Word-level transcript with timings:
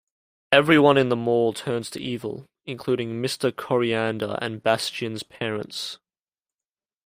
Everyone 0.51 0.97
in 0.97 1.09
the 1.09 1.15
mall 1.15 1.53
turns 1.53 1.91
to 1.91 2.01
evil, 2.01 2.47
including 2.65 3.21
Mr. 3.21 3.51
Koreander 3.51 4.35
and 4.41 4.63
Bastian's 4.63 5.21
parents. 5.21 5.99